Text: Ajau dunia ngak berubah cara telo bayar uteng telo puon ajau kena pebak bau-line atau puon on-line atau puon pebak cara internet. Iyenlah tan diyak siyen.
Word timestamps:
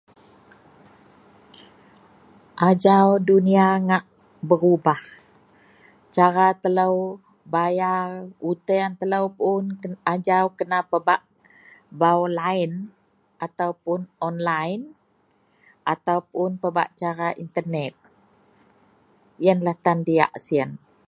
Ajau 2.69 3.07
dunia 3.29 3.67
ngak 3.87 4.05
berubah 4.49 5.01
cara 6.15 6.47
telo 6.63 6.91
bayar 7.53 8.07
uteng 8.51 8.91
telo 8.99 9.19
puon 9.37 9.63
ajau 10.13 10.45
kena 10.59 10.79
pebak 10.91 11.21
bau-line 12.01 12.75
atau 13.45 13.69
puon 13.81 14.01
on-line 14.27 14.83
atau 15.93 16.17
puon 16.29 16.51
pebak 16.61 16.89
cara 17.01 17.27
internet. 17.43 17.93
Iyenlah 19.43 19.75
tan 19.85 19.99
diyak 20.07 20.31
siyen. 20.45 20.71